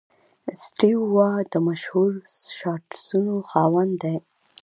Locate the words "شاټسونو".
2.59-3.35